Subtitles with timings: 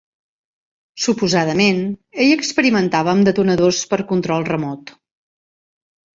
[1.03, 1.83] Suposadament,
[2.25, 4.97] ell experimentava amb detonadors per control remot.